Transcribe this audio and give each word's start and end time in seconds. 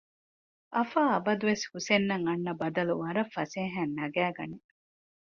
އަފާ 0.75 1.01
އަބަދުވެސް 1.13 1.65
ހުސެންއަށް 1.71 2.25
އަންނަ 2.27 2.53
ބަދަލު 2.59 2.93
ވަރަށް 3.01 3.33
ފަސޭހައިން 3.35 3.93
ނަގައިގަނެ 3.99 4.57